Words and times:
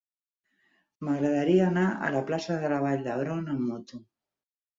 M'agradaria 1.07 1.67
anar 1.73 1.83
a 2.07 2.09
la 2.15 2.23
plaça 2.31 2.57
de 2.65 2.73
la 2.73 2.81
Vall 2.87 3.05
d'Hebron 3.11 3.53
amb 3.55 3.63
moto. 3.69 4.03